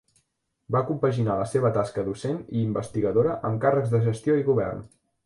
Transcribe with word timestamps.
Va 0.75 0.79
compaginar 0.85 1.35
la 1.41 1.45
seva 1.51 1.69
tasca 1.75 2.05
docent 2.07 2.39
i 2.61 2.63
investigadora 2.69 3.37
amb 3.51 3.63
càrrecs 3.67 3.93
de 3.93 4.01
gestió 4.09 4.39
i 4.41 4.49
govern. 4.49 4.83